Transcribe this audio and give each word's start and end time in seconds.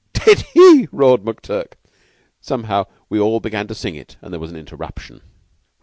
"Did 0.13 0.39
he?" 0.55 0.87
roared 0.91 1.21
McTurk. 1.21 1.73
Somehow 2.39 2.85
we 3.07 3.19
all 3.19 3.39
began 3.39 3.67
to 3.67 3.75
sing 3.75 3.93
it, 3.93 4.17
and 4.19 4.33
there 4.33 4.39
was 4.41 4.49
an 4.49 4.57
interruption. 4.57 5.21